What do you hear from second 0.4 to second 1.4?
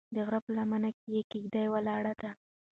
په لمنه کې